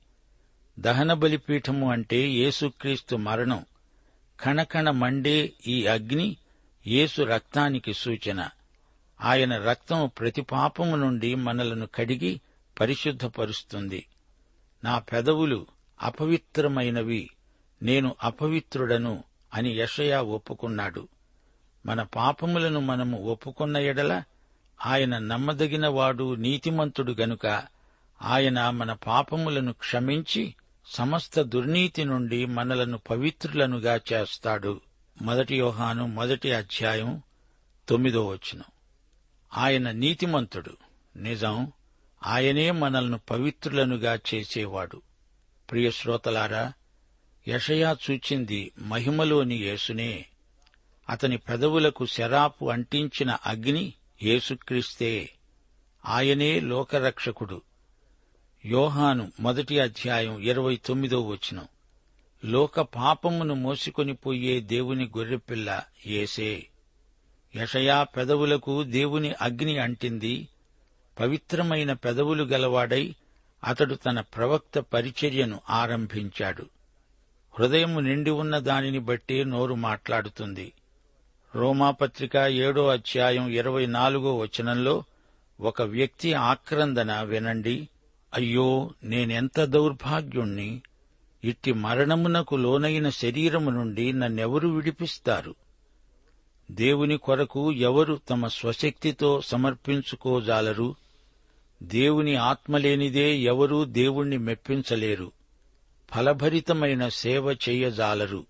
దహన 0.79 1.13
బలిపీఠము 1.13 1.91
అంటే 1.91 2.29
యేసుక్రీస్తు 2.29 3.17
మరణం. 3.17 3.65
కణకణ 4.41 4.91
మండే 4.91 5.53
ఈ 5.67 5.87
అగ్ని 5.87 6.37
యేసు 6.87 7.23
రక్తానికి 7.23 7.95
సూచన. 7.95 8.49
ఆయన 9.21 9.57
రక్తం 9.57 10.11
ప్రతి 10.19 10.43
పాపము 10.43 10.97
నుండి 10.97 11.35
మనలను 11.35 11.89
కడిగి 11.95 12.41
పరిశుద్ధపరుస్తుంది. 12.81 14.07
నా 14.85 14.99
పెదవులు 14.99 15.67
అపవిత్రమైనవి 16.03 17.31
నేను 17.83 18.17
అపవిత్రుడను 18.23 19.25
అని 19.55 19.71
యషయా 19.71 20.23
ఒప్పుకున్నాడు. 20.23 21.09
మన 21.87 22.03
పాపములను 22.03 22.81
మనము 22.81 23.19
ఒప్పుకున్న 23.19 23.77
ఎడల 23.77 24.23
ఆయన 24.87 25.19
నమ్మదగినవాడు 25.19 26.35
నీతిమంతుడు 26.35 27.13
గనుక 27.13 27.63
ఆయన 28.23 28.71
మన 28.71 28.93
పాపములను 28.93 29.73
క్షమించి 29.73 30.55
సమస్త 30.87 31.43
దుర్నీతి 31.43 32.05
నుండి 32.05 32.47
మనలను 32.47 32.99
పవిత్రులనుగా 32.99 34.01
చేస్తాడు. 34.13 34.81
మొదటి 35.23 35.57
యోహాను 35.57 36.07
మొదటి 36.07 36.53
అధ్యాయం 36.53 37.23
తొమ్మిదో 37.89 38.29
వచనం. 38.29 38.65
ఆయన 39.57 39.91
నీతిమంతుడు. 39.91 40.77
నిజం 41.17 41.73
ఆయనే 42.27 42.71
మనల్ని 42.71 43.19
పవిత్రులనుగా 43.19 44.19
చేసేవాడు. 44.35 45.03
ప్రియశ్రోతలారా 45.71 46.73
యషయా 47.49 47.97
చూచింది 48.11 48.73
మహిమలోని 48.81 49.55
యేసునే. 49.55 50.27
అతని 51.11 51.37
పెదవులకు 51.37 52.07
శరాపు 52.07 52.71
అంటించిన 52.71 53.37
అగ్ని 53.47 53.93
యేసుక్రీస్తే 54.23 55.31
ఆయనే 56.07 56.61
లోకరక్షకుడు. 56.61 57.63
యోహాను 58.67 59.33
మొదటి 59.41 59.81
అధ్యాయం 59.81 60.39
ఇరవై 60.39 60.77
తొమ్మిదో 60.77 61.21
వచనం. 61.21 61.69
లోక 62.45 62.81
పాపమును 62.81 63.55
మోసుకొని 63.55 64.15
పోయే 64.15 64.61
దేవుని 64.61 65.11
గొర్రెపిల్ల 65.19 65.83
ఏసే 66.07 66.67
యషయా 67.57 68.03
పెదవులకు 68.03 68.83
దేవుని 68.83 69.35
అగ్ని 69.43 69.79
అంటింది. 69.79 70.49
పవిత్రమైన 71.21 71.93
పెదవులు 71.93 72.45
గలవాడై 72.45 73.15
అతడు 73.65 73.95
తన 73.95 74.21
ప్రవక్త 74.21 74.79
పరిచర్యను 74.79 75.61
ఆరంభించాడు. 75.71 76.67
హృదయము 77.59 78.01
నిండి 78.01 78.31
ఉన్న 78.31 78.59
దానిని 78.59 78.99
బట్టి 78.99 79.45
నోరు 79.45 79.75
మాట్లాడుతుంది. 79.75 80.73
రోమాపత్రిక 81.57 82.37
ఏడో 82.37 82.89
అధ్యాయం 82.89 83.49
ఇరవై 83.49 83.87
నాలుగో 83.87 84.37
వచనంలో 84.39 85.05
ఒక 85.61 85.83
వ్యక్తి 85.83 86.33
ఆక్రందన 86.33 87.21
వినండి 87.21 87.89
అయ్యో 88.35 88.91
నేనెంత 89.05 89.65
దౌర్భాగ్యుణ్ణి? 89.65 90.83
ఇట్టి 91.45 91.73
మరణమునకు 91.73 92.57
లోనైన 92.57 93.09
శరీరము 93.09 93.71
నుండి 93.71 94.13
నన్నెవరు 94.13 94.69
విడిపిస్తారు? 94.69 95.55
దేవుని 96.71 97.17
కొరకు 97.17 97.73
ఎవరు 97.73 98.21
తమ 98.31 98.47
స్వశక్తితో 98.47 99.41
సమర్పించుకోజాలరు? 99.41 100.95
దేవుని 101.83 102.37
ఆత్మలేనిదే 102.37 103.37
ఎవరూ 103.37 103.85
దేవుణ్ణి 103.85 104.39
మెప్పించలేరు. 104.39 105.33
ఫలభరితమైన 106.15 107.09
సేవ 107.09 107.53
చెయ్యజాలరు 107.53 108.47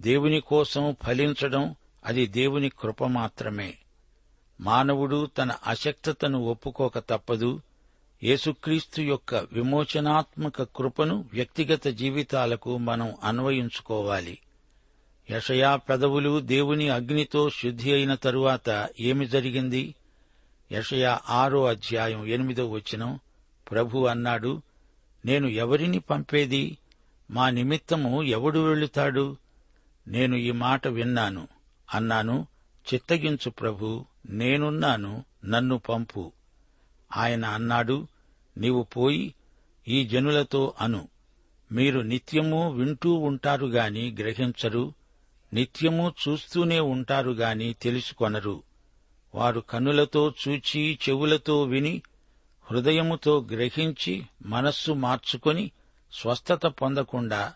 దేవుని 0.00 0.40
కోసం 0.40 0.96
ఫలించడం 1.04 1.74
అది 2.04 2.26
దేవుని 2.26 2.68
కృప 2.68 3.04
మాత్రమే. 3.04 3.74
మానవుడు 4.60 5.26
తన 5.26 5.52
అశక్తతను 5.66 6.38
ఒప్పుకోక 6.38 6.98
తప్పదు. 6.98 7.60
యేసుక్రీస్తు 8.24 9.00
యొక్క 9.00 9.34
విమోచనాత్మక 9.34 10.62
కృపను 10.62 11.24
వ్యక్తిగత 11.32 11.88
జీవితాలకు 11.88 12.76
మనం 12.76 13.14
అన్వయించుకోవాలి. 13.24 14.38
యషయా 15.30 15.76
పెదవులు 15.76 16.40
దేవుని 16.40 16.88
అగ్నితో 16.88 17.50
శుద్ధి 17.50 17.92
అయిన 17.92 18.14
తరువాత 18.14 18.88
ఏమి 19.00 19.26
జరిగింది? 19.26 19.94
యషయా 20.72 21.20
ఆరో 21.28 21.66
అధ్యాయం 21.66 22.26
ఎనిమిదో 22.26 22.70
వచనం. 22.70 23.18
ప్రభు 23.70 24.06
అన్నాడు 24.06 24.62
నేను 25.26 25.46
ఎవరిని 25.46 25.98
పంపేది? 25.98 26.78
మా 27.30 27.50
నిమిత్తము 27.50 28.22
ఎవడు 28.22 28.58
వెళుతాడు? 28.58 29.36
నేను 30.08 30.36
ఈ 30.36 30.50
మాట 30.50 30.88
విన్నాను. 30.88 31.48
అన్నాను 31.94 32.46
చిత్తగించు 32.94 33.50
ప్రభు 33.50 34.04
నేనున్నాను 34.28 35.24
నన్ను 35.44 35.78
పంపు. 35.78 36.32
ఆయన 37.16 37.44
అన్నాడు 37.44 38.06
నీవు 38.58 38.82
పోయి 38.82 39.34
ఈ 39.88 40.04
జనులతో 40.04 40.74
అను. 40.80 41.08
మీరు 41.72 42.00
నిత్యము 42.00 42.72
వింటూ 42.72 43.12
ఉంటారు 43.12 43.66
గాని 43.66 44.16
గ్రహించరు 44.18 44.92
నిత్యము 45.52 46.12
చూస్తూనే 46.28 46.80
ఉంటారు 46.80 47.30
గాని 47.30 47.72
తెలుసుకొనరు. 47.72 48.62
వారు 49.34 49.60
కన్నులతో 49.60 50.32
చూచి 50.48 50.98
చెవులతో 51.08 51.62
విని 51.62 52.02
హృదయముతో 52.70 53.46
గ్రహించి 53.50 54.26
మనస్సు 54.46 54.92
మార్చుకొని 54.92 55.70
స్వస్థత 56.12 56.66
పొందకుండా 56.66 57.54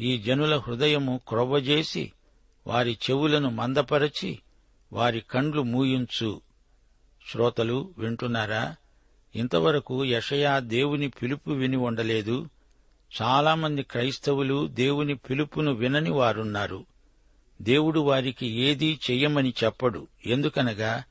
ఈ 0.00 0.18
జనుల 0.18 0.56
హృదయము 0.56 1.20
క్రొవ్వజేసి 1.28 2.12
వారి 2.68 2.98
చెవులను 3.10 3.50
మందపరచి 3.50 4.38
వారి 4.92 5.20
కండ్లు 5.20 5.62
మూయించు. 5.62 6.40
శ్రోతలు 7.32 7.94
వింటున్నారా? 7.98 8.76
ఇంతవరకు 9.36 10.04
యషయా 10.04 10.58
దేవుని 10.58 11.08
పిలుపు 11.08 11.50
విని 11.50 11.76
ఉండలేదు. 11.76 12.48
చాలామంది 13.22 13.82
క్రైస్తవులు 13.82 14.66
దేవుని 14.66 15.14
పిలుపును 15.14 15.72
వినని 15.72 16.10
వారున్నారు. 16.10 16.84
దేవుడు 17.62 18.00
వారికి 18.00 18.46
ఏదీ 18.46 18.98
చెయ్యమని 19.10 19.54
చెప్పడు. 19.64 20.06
ఎందుకనగా 20.26 21.04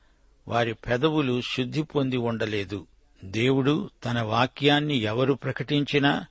వారి 0.48 0.74
పెదవులు 0.74 1.40
శుద్ధి 1.40 1.82
పొంది 1.82 2.16
ఉండలేదు. 2.16 2.86
దేవుడు 3.24 3.90
తన 4.04 4.22
వాక్యాన్ని 4.22 4.96
ఎవరు 4.96 5.34
ప్రకటించినా 5.34 6.26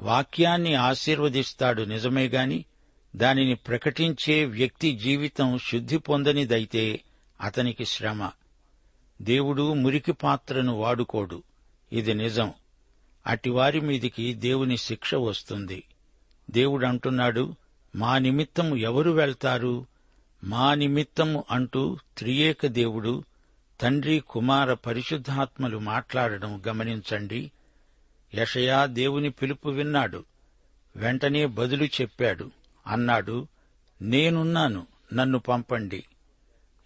వాక్యాన్ని 0.00 0.74
ఆశీర్వదిస్తాడు 0.74 1.82
నిజమే 1.82 2.28
గాని 2.28 2.64
దానిని 3.16 3.54
ప్రకటించే 3.54 4.44
వ్యక్తి 4.44 4.92
జీవితం 4.92 5.58
శుద్ధి 5.58 5.98
పొందనిదైతే 5.98 7.00
అతనికి 7.40 7.84
శ్రమ. 7.84 8.30
దేవుడు 9.22 9.72
మురికి 9.72 10.12
పాత్రను 10.12 10.72
వాడుకోడు. 10.72 11.42
ఇది 11.92 12.14
నిజం. 12.14 12.52
అటివారి 13.26 13.80
మీదికి 13.80 14.34
దేవుని 14.34 14.76
శిక్ష 14.76 15.14
వస్తుంది. 15.14 15.84
దేవుడు 16.50 16.86
అంటున్నాడు 16.86 17.54
మా 17.96 18.18
నిమిత్తము 18.18 18.76
ఎవరు 18.76 19.10
వెళ్తారు? 19.10 19.86
మా 20.44 20.74
నిమిత్తము 20.74 21.44
అంటూ 21.50 21.98
త్రియేక 22.18 22.66
దేవుడు 22.66 23.24
తండ్రి 23.80 24.20
కుమార 24.20 24.74
పరిశుద్ధాత్మలు 24.74 25.78
మాట్లాడడం 25.78 26.62
గమనించండి. 26.68 27.50
యషయా 28.34 28.86
దేవుని 28.86 29.30
పిలుపు 29.30 29.68
విన్నాడు. 29.68 30.24
వెంటనే 30.96 31.46
బదులు 31.46 31.84
చెప్పాడు. 31.84 32.50
అన్నాడు 32.86 33.48
నేనున్నాను 34.02 34.86
నన్ను 35.14 35.38
పంపండి. 35.38 36.04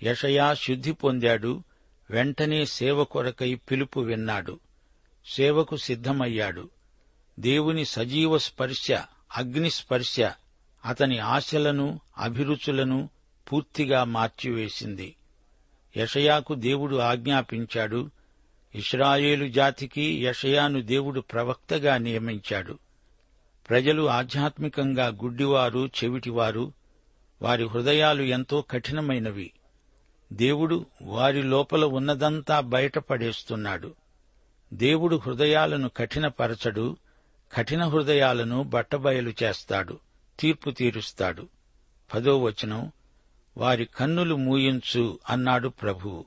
యషయా 0.03 0.55
శుద్ధి 0.55 0.93
పొందాడు 0.93 1.63
వెంటనే 2.11 2.65
సేవ 2.65 3.05
కొరకై 3.05 3.55
పిలుపు 3.55 4.01
విన్నాడు 4.01 4.61
సేవకు 5.35 5.77
సిద్ధమయ్యాడు. 5.77 6.71
దేవుని 7.41 7.85
సజీవ 7.85 8.39
స్పర్శ 8.39 8.93
అగ్నిస్పర్శ 9.37 10.21
అతని 10.85 11.19
ఆశలను 11.19 12.01
అభిరుచులను 12.19 13.11
పూర్తిగా 13.53 14.05
మార్చివేసింది. 14.05 15.17
యషయాకు 15.97 16.55
దేవుడు 16.55 16.97
ఆజ్ఞాపించాడు 16.97 18.11
ఇస్రాయేలు 18.75 19.49
జాతికి 19.49 20.25
యషయాను 20.25 20.83
దేవుడు 20.83 21.21
ప్రవక్తగా 21.21 21.99
నియమించాడు. 21.99 22.79
ప్రజలు 23.71 24.09
ఆధ్యాత్మికంగా 24.11 25.07
గుడ్డివారు 25.07 25.91
చెవిటివారు 26.05 26.73
వారి 27.43 27.69
హృదయాలు 27.69 28.23
ఎంతో 28.23 28.65
కఠినమైనవి. 28.71 29.53
దేవుడు 30.33 30.87
వారి 31.03 31.43
లోపల 31.43 31.85
ఉన్నదంతా 31.85 32.61
బయటపడేస్తున్నాడు. 32.61 33.95
దేవుడు 34.73 35.17
హృదయాలను 35.17 35.89
కఠినపరచడు 35.89 36.97
కఠిన 37.53 37.85
హృదయాలను 37.85 38.63
బట్టబయలు 38.63 39.33
చేస్తాడు 39.43 39.99
తీర్పు 40.41 40.71
తీరుస్తాడు. 40.71 41.49
పదో 42.15 42.43
వచనం 42.43 42.93
వారి 43.57 43.85
కన్నులు 43.85 44.37
మూయించు 44.37 45.19
అన్నాడు 45.31 45.69
ప్రభువు 45.69 46.25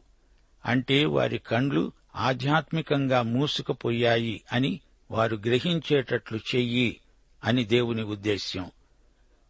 అంటే 0.66 1.06
వారి 1.06 1.38
కండ్లు 1.38 1.92
ఆధ్యాత్మికంగా 2.16 3.22
మూసుకుపోయాయి 3.22 4.42
అని 4.52 4.80
వారు 5.12 5.36
గ్రహించేటట్లు 5.36 6.40
చెయ్యి. 6.56 7.01
అని 7.44 7.64
దేవుని 7.64 8.04
ఉద్దేశ్యం. 8.04 8.72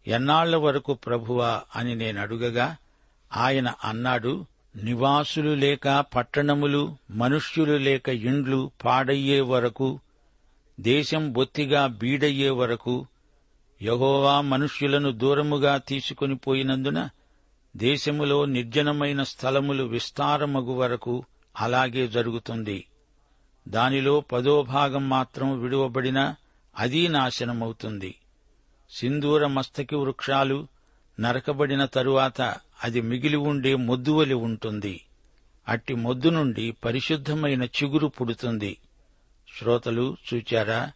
ఎన్నాళ్ళ 0.08 0.56
వరకు 0.56 0.93
ప్రభువా 0.93 1.62
అని 1.75 1.95
నేనడుగగా 1.95 2.77
ఆయన 3.38 3.73
అన్నాడు 3.84 4.45
నివాసులు 4.75 5.49
లేక 5.49 6.06
పట్టణములు 6.15 6.97
మనుష్యులు 7.12 7.77
లేక 7.77 8.10
ఇండ్లు 8.10 8.71
పాడయ్యే 8.86 9.41
వరకు 9.41 9.99
దేశం 10.80 11.32
బొత్తిగా 11.32 11.88
బీడయ్యే 11.88 12.49
వరకు 12.49 13.08
యహోవా 13.82 14.41
మనుష్యులను 14.41 15.12
దూరముగా 15.12 15.77
తీసుకొని 15.77 16.36
పోయినందున 16.36 17.10
దేశములో 17.77 18.45
నిర్జనమైన 18.45 19.23
స్థలములు 19.23 19.84
విస్తారమగు 19.84 20.73
వరకు 20.73 21.23
అలాగే 21.58 22.08
జరుగుతుంది. 22.08 22.86
దానిలో 23.67 24.19
పదో 24.19 24.62
భాగం 24.62 25.10
మాత్రం 25.10 25.62
విడువబడినా 25.62 26.36
అది 26.77 27.07
నాశనమవుతుంది. 27.07 28.15
సింధూర 28.89 29.47
మస్తకి 29.47 29.95
వృక్షాలు 29.95 30.67
నరకబడిన 31.19 31.86
తరువాత 31.86 32.41
అది 32.84 33.01
మిగిలి 33.01 33.36
ఉండే 33.36 33.75
మొద్దువలి 33.75 34.34
ఉంటుంది. 34.34 35.01
అట్టి 35.67 35.95
మొద్దు 35.95 36.29
నుండి 36.29 36.71
పరిశుద్ధమైన 36.71 37.63
చిగురు 37.63 38.07
పుడుతుంది. 38.07 38.77
శ్రోతలు 39.57 40.17
చూచారా? 40.34 40.91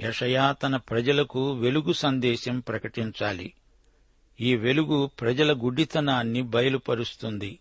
యషయా 0.00 0.52
తన 0.52 0.76
ప్రజలకు 0.76 1.52
వెలుగు 1.52 1.92
సందేశం 1.92 2.60
ప్రకటించాలి. 2.60 3.52
ఈ 4.40 4.56
వెలుగు 4.56 5.10
ప్రజల 5.20 5.52
గుడ్డితనాన్ని 5.52 6.42
బయలుపరుస్తుంది. 6.42 7.58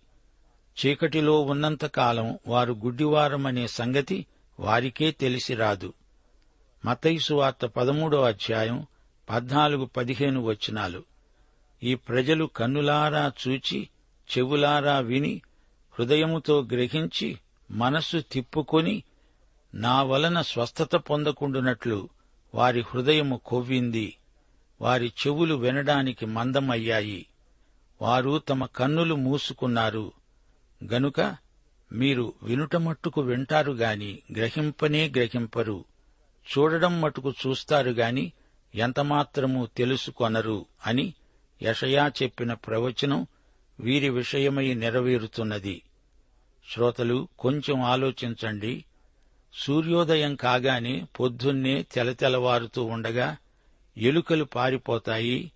చీకటిలో 0.85 1.41
ఉన్నంతకాలం 1.41 2.39
వారు 2.47 2.73
గుడ్డివారమనే 2.73 3.67
సంగతి 3.67 4.25
వారికే 4.59 5.11
తెలిసి 5.11 5.55
రాదు. 5.55 5.93
మతైసు 6.85 7.33
వార్త 7.33 7.65
పదమూడో 7.65 8.21
అధ్యాయం 8.21 8.85
పద్నాలుగు 9.29 9.85
పదిహేను 9.85 10.41
వచనాలు. 10.41 11.03
ఈ 11.83 11.95
ప్రజలు 11.95 12.45
కన్నులారా 12.45 13.31
చూచి 13.47 13.89
చెవులారా 14.37 14.99
విని 14.99 15.41
హృదయముతో 15.99 16.61
గ్రహించి 16.61 17.39
మనస్సు 17.71 18.23
తిప్పుకొని 18.31 19.03
నా 19.75 20.03
వలన 20.03 20.41
స్వస్థత 20.41 20.95
పొందకుండునట్లు 20.95 22.09
వారి 22.55 22.81
హృదయము 22.81 23.41
కొవ్వింది. 23.45 24.17
వారి 24.81 25.13
చెవులు 25.27 25.55
వినడానికి 25.55 26.25
మందమయ్యాయి. 26.25 27.25
వారు 28.01 28.39
తమ 28.39 28.65
కన్నులు 28.65 29.15
మూసుకున్నారు. 29.15 30.11
గనుక 30.93 31.35
మీరు 31.91 32.33
వినుటమట్టుకు 32.43 33.21
వింటారు 33.21 33.71
గాని 33.71 34.19
గ్రహింపనే 34.35 35.09
గ్రహింపరు. 35.09 35.85
చూడడం 36.45 37.01
మటుకు 37.01 37.33
చూస్తారు 37.47 37.89
గాని 37.89 38.31
ఎంతమాత్రము 38.75 39.67
తెలుసుకొనరు 39.77 40.65
అని 40.85 41.13
యషయా 41.63 42.11
చెప్పిన 42.23 42.53
ప్రవచనం 42.53 43.27
వీరి 43.79 44.09
విషయమై 44.09 44.73
నెరవేరుతున్నది. 44.73 45.81
శ్రోతలు 46.69 47.27
కొంచెం 47.39 47.81
ఆలోచించండి. 47.81 48.85
సూర్యోదయం 49.53 50.35
కాగానే 50.35 51.07
పొద్దున్నే 51.19 51.83
తెలతెలవారుతూ 51.83 52.83
ఉండగా 52.83 53.37
ఎలుకలు 53.97 54.43
పారిపోతాయి 54.43 55.51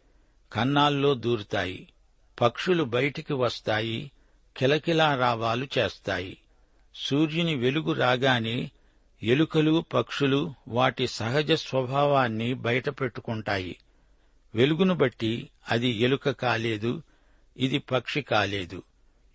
కన్నాల్లో 0.53 1.13
దూరుతాయి 1.13 1.87
పక్షులు 2.41 2.83
బయటికి 2.83 3.33
వస్తాయి 3.33 4.11
కిలకిలారావాలు 4.57 5.67
చేస్తాయి. 5.77 6.37
సూర్యుని 6.95 7.55
వెలుగు 7.55 7.93
రాగానే 7.93 8.71
ఎలుకలు 9.23 9.85
పక్షులు 9.93 10.53
వాటి 10.67 11.07
సహజ 11.07 11.51
స్వభావాన్ని 11.51 12.53
బయటపెట్టుకుంటాయి. 12.53 13.77
వెలుగును 14.55 14.93
బట్టి 14.93 15.49
అది 15.71 15.89
ఎలుక 15.89 16.29
కాలేదు 16.29 17.03
ఇది 17.57 17.77
పక్షి 17.77 18.21
కాలేదు. 18.21 18.83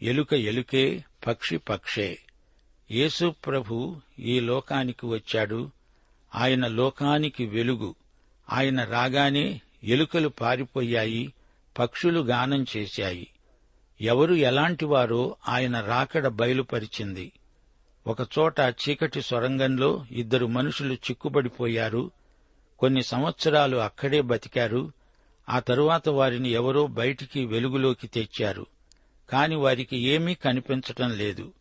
ఎలుక 0.03 0.35
ఎలుకే 0.35 1.05
పక్షి 1.27 1.57
పక్షే. 1.57 2.19
యేసు 2.91 3.35
ప్రభు 3.47 4.01
ఈ 4.19 4.41
లోకానికి 4.41 5.07
వచ్చాడు. 5.07 5.71
ఆయన 6.35 6.67
లోకానికి 6.67 7.47
వెలుగు. 7.47 7.95
ఆయన 8.53 8.85
రాగానే 8.85 9.61
ఎలుకలు 9.85 10.29
పారిపోయాయి 10.29 11.33
పక్షులు 11.79 12.21
గానం 12.21 12.67
చేశాయి. 12.77 13.29
ఎవరు 14.01 14.35
ఎలాంటివారో 14.35 15.37
ఆయన 15.49 15.81
రాకడ 15.81 16.29
బయలుపరిచింది. 16.29 17.33
ఒకచోట 18.07 18.61
చీకటి 18.61 19.23
సొరంగంలో 19.23 20.07
ఇద్దరు 20.11 20.47
మనుషులు 20.47 20.95
చిక్కుబడిపోయారు. 20.95 22.11
కొన్ని 22.79 23.03
సంవత్సరాలు 23.03 23.77
అక్కడే 23.77 24.21
బతికారు. 24.21 24.93
ఆ 25.49 25.59
తరువాత 25.59 26.09
వారిని 26.09 26.51
ఎవరో 26.51 26.87
బయటికి 26.87 27.47
వెలుగులోకి 27.47 28.07
తెచ్చారు. 28.07 28.67
కాని 29.31 29.57
వారికి 29.57 29.97
ఏమీ 29.97 30.35
కనిపించటం 30.35 31.11
లేదు. 31.11 31.53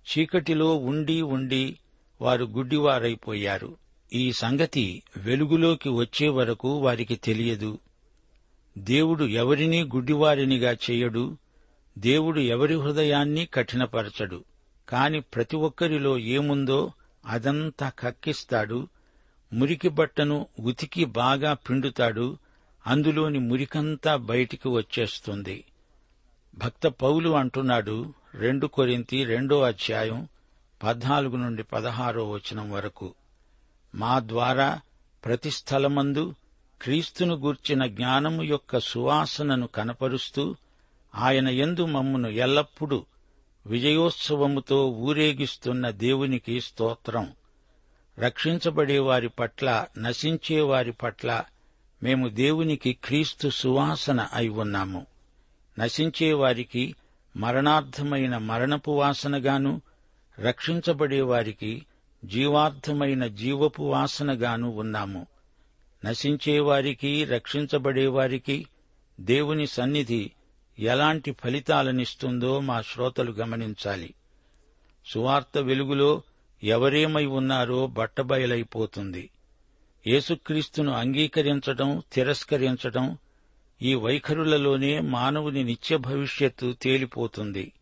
చీకటిలో 0.00 0.76
ఉండి 0.76 1.22
ఉండి 1.22 1.76
వారు 2.20 2.44
గుడ్డివారైపోయారు. 2.44 3.76
ఈ 4.12 4.32
సంగతి 4.32 5.02
వెలుగులోకి 5.16 5.88
వచ్చే 5.88 6.28
వరకు 6.28 6.76
వారికి 6.76 7.16
తెలియదు. 7.16 7.78
దేవుడు 8.78 9.24
ఎవరినీ 9.24 9.82
గుడ్డివారినిగా 9.84 10.76
చేయడు. 10.90 11.36
దేవుడు 11.98 12.40
ఎవరి 12.40 12.74
హృదయాన్ని 12.74 13.48
కఠినపరచడు. 13.54 14.44
కాని 14.90 15.20
ప్రతి 15.20 15.56
ఒక్కరిలో 15.56 16.18
ఏముందో 16.18 16.92
అదంతా 17.26 17.88
కక్కిస్తాడు. 17.88 18.88
మురికి 19.52 19.88
బట్టను 19.88 20.46
ఉతికి 20.60 21.04
బాగా 21.04 21.54
పిండుతాడు. 21.54 22.38
అందులోని 22.86 23.38
మురికంతా 23.38 24.16
బయటికి 24.16 24.68
వచ్చేస్తుంది. 24.68 25.64
భక్త 26.54 26.86
పౌలు 26.86 27.30
అంటున్నాడు 27.30 28.14
రెండు 28.34 28.66
కొరింతి 28.66 29.24
రెండో 29.24 29.62
అధ్యాయం 29.62 30.28
పద్నాలుగు 30.82 31.36
నుండి 31.36 31.62
పదహారో 31.62 32.30
వచనం 32.30 32.70
వరకు. 32.70 33.14
మా 33.94 34.20
ద్వారా 34.20 34.80
ప్రతి 35.24 35.50
స్థలమందు 35.50 36.34
క్రీస్తును 36.82 37.34
గూర్చిన 37.34 37.86
జ్ఞానము 37.86 38.42
యొక్క 38.42 38.78
సువాసనను 38.80 39.66
కనపరుస్తూ 39.66 40.56
ఆయన 41.14 41.48
ఎందు 41.48 41.86
మమ్మును 41.86 42.28
ఎల్లప్పుడూ 42.28 43.04
విజయోత్సవముతో 43.66 44.86
ఊరేగిస్తున్న 44.86 45.90
దేవునికి 45.90 46.60
స్తోత్రం. 46.60 47.32
రక్షించబడే 48.18 48.98
వారి 48.98 49.28
పట్ల 49.28 49.86
నశించే 49.98 50.60
వారి 50.60 50.92
పట్ల 50.92 51.44
మేము 52.02 52.28
దేవునికి 52.28 52.98
క్రీస్తు 53.04 53.48
సువాసన 53.48 54.28
అయి 54.32 54.48
ఉన్నాము. 54.48 55.06
నశించే 55.78 56.32
వారికి 56.32 56.94
మరణార్థమైన 57.36 58.36
మరణపు 58.36 58.90
వాసనగాను 58.90 59.82
రక్షించబడే 60.38 61.20
వారికి 61.20 61.86
జీవార్థమైన 62.24 63.26
జీవపు 63.26 63.82
వాసనగాను 63.82 64.68
ఉన్నాము. 64.70 65.26
నశించేవారికి 66.04 67.24
రక్షించబడేవారికి 67.24 68.66
దేవుని 69.20 69.66
సన్నిధి 69.66 70.30
ఎలాంటి 70.80 71.32
ఫలితాలనిస్తుందో 71.32 72.60
మా 72.60 72.82
శ్రోతలు 72.82 73.32
గమనించాలి. 73.32 74.14
సువార్త 75.06 75.58
వెలుగులో 75.58 76.22
ఎవరేమై 76.64 77.26
ఉన్నారో 77.26 77.86
బట్టబయలైపోతుంది. 77.86 79.30
యేసుక్రీస్తును 80.06 80.92
అంగీకరించటం 80.92 82.02
తిరస్కరించటం 82.12 83.18
ఈ 83.82 83.94
వైఖరులలోనే 83.94 85.00
మానవుని 85.00 85.64
నిత్య 85.64 85.96
భవిష్యత్తు 85.96 86.76
తేలిపోతుంది. 86.82 87.72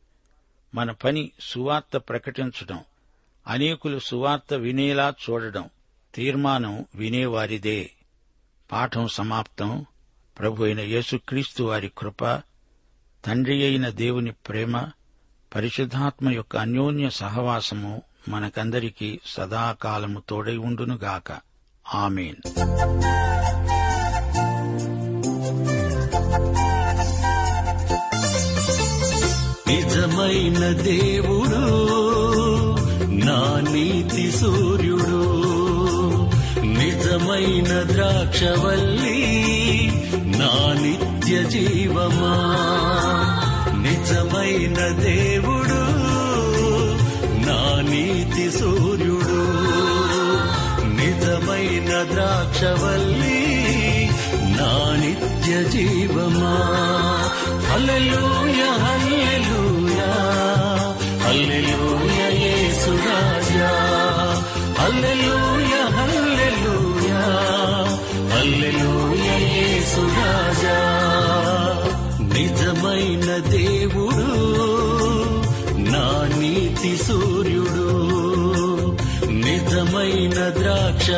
మన 0.74 0.90
పని 0.90 1.32
సువార్త 1.40 1.96
ప్రకటించడం 1.96 2.80
అనేకులు 3.46 3.98
సువార్త 3.98 4.54
వినేలా 4.54 5.14
చూడడం 5.30 5.68
తీర్మానం 6.14 6.84
వినేవారిదే. 6.94 7.90
పాఠం 8.72 9.08
సమాప్తం. 9.08 9.86
ప్రభు 10.38 10.64
అయిన 10.64 10.80
యేసుక్రీస్తు 10.80 11.62
వారి 11.62 11.92
కృప 11.98 12.42
తండ్రి 13.28 13.64
అయిన 13.64 13.88
దేవుని 13.88 14.30
ప్రేమ 14.30 14.84
పరిశుద్ధాత్మ 15.54 16.30
యొక్క 16.30 16.56
అన్యోన్య 16.56 17.10
సహవాసము 17.10 18.02
మనకందరికీ 18.28 19.20
సదాకాలము 19.26 20.22
తోడై 20.28 20.56
ఉండునుగాక 20.56 21.32
ఆమెన్. 21.94 22.36
నిజమైన 29.68 30.72
దేవుడు 30.72 31.62
నా 33.14 33.60
నీతి 33.72 34.32
సూర్యుడు 34.32 35.20
నిజమైన 36.64 37.82
ద్రాక్షవల్లి 37.92 39.20
నా 40.38 40.72
నిత్య 40.82 41.44
జీవమా. 41.44 42.34
నిజమైన 44.58 44.88
దేవుడు 44.88 45.80
నా 47.46 47.82
నీతి 47.90 48.58
సూర్యుడు. 48.58 49.42
నిజమైన 50.86 52.14
ద్రాక్షవల్లి 52.14 53.40
నా 54.30 54.96
నిత్య 55.00 55.64
జీవమా. 55.64 56.56
అలలోయ 57.72 58.57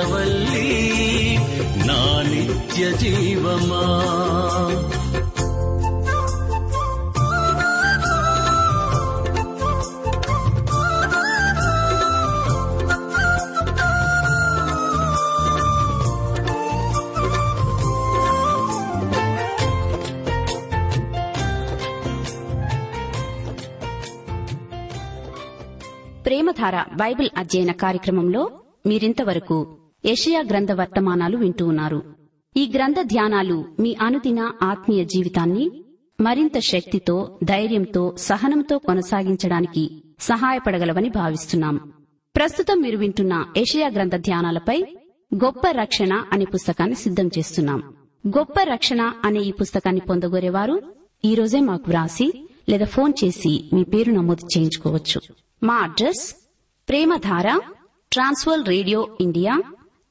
ద్రాక్షవల్లి 0.01 0.69
నా 1.89 2.01
నిత్య 2.31 2.93
జీవమా. 2.93 3.85
ప్రేమధార 26.27 26.83
బైబిల్ 26.95 27.31
అధ్యయన 27.37 27.73
కార్యక్రమంలో 27.73 28.51
మీరింతవరకు 28.87 29.57
యషయా 30.07 30.45
గ్రంథ 30.51 30.73
వర్తమానాలు 30.73 31.37
వింటూ 31.37 31.67
ఉన్నారు. 31.67 32.03
ఈ 32.57 32.73
గ్రంథ 32.75 33.01
ధ్యానాలు 33.01 33.65
మీ 33.81 33.97
అనుదిన 34.01 34.53
ఆత్మీయ 34.63 35.05
జీవితాన్ని 35.05 35.85
మరింత 36.21 36.59
శక్తితో 36.59 37.39
ధైర్యంతో 37.45 38.15
సహనంతో 38.19 38.79
కొనసాగించడానికి 38.79 40.03
సహాయపడగలవని 40.21 41.09
భావిస్తున్నాం. 41.09 41.93
ప్రస్తుతం 42.37 42.81
మీరు 42.81 42.99
వింటున్న 42.99 43.47
ఏషియా 43.57 43.89
గ్రంథ 43.89 44.17
ధ్యానాలపై 44.17 44.85
గొప్ప 45.35 45.71
రక్షణ 45.71 46.25
అనే 46.33 46.45
పుస్తకాన్ని 46.45 46.97
సిద్ధం 46.97 47.31
చేస్తున్నాం. 47.39 47.95
గొప్ప 48.29 48.55
రక్షణ 48.63 49.13
అనే 49.25 49.41
ఈ 49.41 49.53
పుస్తకాన్ని 49.53 50.01
పొందగోరేవారు 50.01 50.83
ఈ 51.25 51.35
రోజే 51.35 51.61
మాకు 51.61 51.85
వ్రాసి 51.89 52.49
లేదా 52.69 52.85
ఫోన్ 52.85 53.13
చేసి 53.25 53.71
మీ 53.73 53.85
పేరు 53.85 54.13
నమోదు 54.13 54.59
చేయించుకోవచ్చు. 54.59 55.21
మా 55.63 55.75
address 55.75 56.35
Premadhara 56.89 57.61
Trans World 58.13 58.69
Radio 58.69 59.17
India 59.21 59.63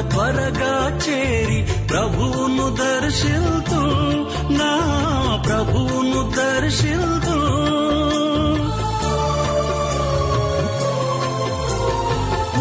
త్వరగా 0.00 0.98
చేరి 1.08 1.86
ప్రభువును 1.86 2.70
దర్శిల్తూ 2.70 3.80
నా 4.50 4.72
ప్రభువును 5.46 6.30
దర్శిల్తూ. 6.36 7.36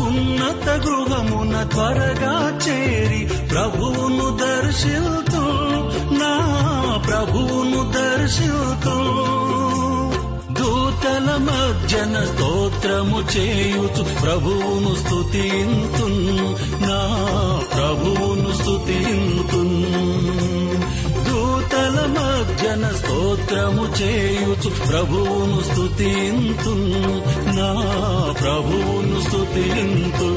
ఉన్నత 0.02 0.69
గృహమున 0.69 1.63
త్వరగా 1.63 2.60
చేరి 2.67 3.30
ప్రభువును 3.49 4.38
దర్శిల్తూ 4.38 5.41
నా 6.15 6.36
ప్రభువును 7.08 7.91
దర్శిల్తూ. 7.91 9.38
దూతల 11.19 11.38
మధ్యన 11.38 12.15
స్తోత్రము 12.25 13.19
చేయుచు 13.34 14.03
ప్రభువును 14.21 14.95
స్తుతింతు 14.95 16.05
నా 16.86 16.99
ప్రభువును 17.75 18.51
స్తుతింతు 18.53 19.62
దూతల 21.27 21.97
మధ్యన 22.15 22.84
స్తోత్రము 22.95 23.86
చేయుచు 23.99 24.69
ప్రభువును 24.88 25.60
స్తుతింతు 25.63 26.73
నా 27.58 27.69
ప్రభువును 28.41 29.19
స్తుతింతు 29.21 30.29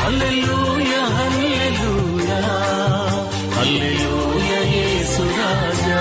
హల్లెలూయా 0.00 1.02
హల్లెలూయా. 1.16 2.40
హల్లెలూయా 3.56 4.60
యేసు 4.74 5.22
రాజా. 5.38 6.00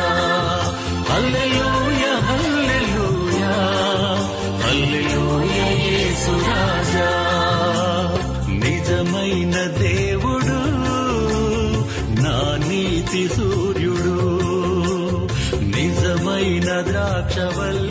హల్లెలూయా 1.10 1.66
హల్లెలూయా. 1.66 1.85
సూర్యుడు 13.36 14.16
నిజమైన 15.68 16.70
ద్రాక్షవల్ 16.82 17.85